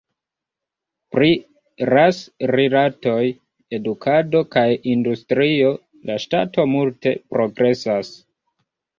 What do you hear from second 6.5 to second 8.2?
multe progresas.